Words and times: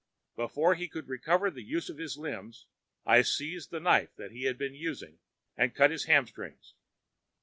Before 0.35 0.73
he 0.73 0.87
could 0.87 1.07
recover 1.07 1.51
the 1.51 1.61
use 1.61 1.87
of 1.87 1.99
his 1.99 2.17
limbs 2.17 2.65
I 3.05 3.21
seized 3.21 3.69
the 3.69 3.79
knife 3.79 4.15
that 4.15 4.31
he 4.31 4.45
had 4.45 4.57
been 4.57 4.73
using 4.73 5.19
and 5.55 5.75
cut 5.75 5.91
his 5.91 6.05
hamstrings. 6.05 6.73